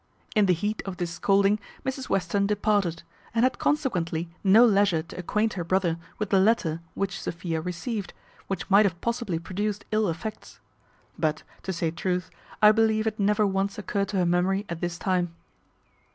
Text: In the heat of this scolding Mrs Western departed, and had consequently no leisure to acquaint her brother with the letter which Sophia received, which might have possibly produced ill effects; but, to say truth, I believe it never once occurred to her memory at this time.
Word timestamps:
In 0.35 0.47
the 0.47 0.53
heat 0.53 0.81
of 0.83 0.97
this 0.97 1.11
scolding 1.11 1.59
Mrs 1.85 2.09
Western 2.09 2.47
departed, 2.47 3.03
and 3.35 3.43
had 3.45 3.59
consequently 3.59 4.29
no 4.43 4.65
leisure 4.65 5.03
to 5.03 5.19
acquaint 5.19 5.53
her 5.53 5.63
brother 5.63 5.99
with 6.17 6.31
the 6.31 6.39
letter 6.39 6.81
which 6.95 7.21
Sophia 7.21 7.61
received, 7.61 8.11
which 8.47 8.67
might 8.67 8.87
have 8.87 8.99
possibly 8.99 9.37
produced 9.37 9.85
ill 9.91 10.09
effects; 10.09 10.59
but, 11.19 11.43
to 11.61 11.71
say 11.71 11.91
truth, 11.91 12.31
I 12.63 12.71
believe 12.71 13.05
it 13.05 13.19
never 13.19 13.45
once 13.45 13.77
occurred 13.77 14.07
to 14.07 14.17
her 14.17 14.25
memory 14.25 14.65
at 14.69 14.81
this 14.81 14.97
time. 14.97 15.35